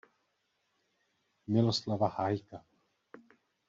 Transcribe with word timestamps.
Miloslava 1.45 2.07
Hájka. 2.09 2.65